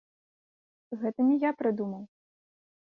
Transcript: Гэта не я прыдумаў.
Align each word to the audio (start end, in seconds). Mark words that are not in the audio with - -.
Гэта 1.03 1.21
не 1.29 1.37
я 1.49 1.55
прыдумаў. 1.61 2.03